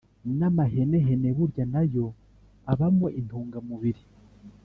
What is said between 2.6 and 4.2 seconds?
abamo intungamubiri